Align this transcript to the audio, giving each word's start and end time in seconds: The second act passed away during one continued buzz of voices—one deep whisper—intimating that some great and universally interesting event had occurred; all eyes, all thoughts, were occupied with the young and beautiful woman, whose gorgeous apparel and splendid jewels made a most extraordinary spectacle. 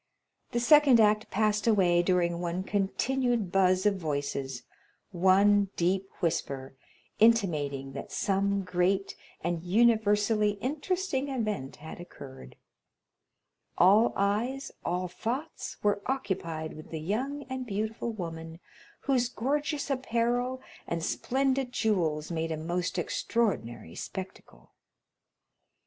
The 0.49 0.59
second 0.59 0.99
act 0.99 1.29
passed 1.29 1.67
away 1.67 2.01
during 2.01 2.39
one 2.39 2.63
continued 2.63 3.51
buzz 3.51 3.85
of 3.85 3.97
voices—one 3.97 5.69
deep 5.75 6.09
whisper—intimating 6.21 7.93
that 7.93 8.11
some 8.11 8.63
great 8.63 9.15
and 9.43 9.61
universally 9.61 10.53
interesting 10.53 11.27
event 11.29 11.75
had 11.75 12.01
occurred; 12.01 12.55
all 13.77 14.11
eyes, 14.15 14.71
all 14.83 15.07
thoughts, 15.07 15.77
were 15.83 16.01
occupied 16.07 16.73
with 16.73 16.89
the 16.89 16.99
young 16.99 17.43
and 17.43 17.67
beautiful 17.67 18.11
woman, 18.11 18.59
whose 19.01 19.29
gorgeous 19.29 19.91
apparel 19.91 20.63
and 20.87 21.03
splendid 21.03 21.71
jewels 21.71 22.31
made 22.31 22.51
a 22.51 22.57
most 22.57 22.97
extraordinary 22.97 23.93
spectacle. 23.93 24.71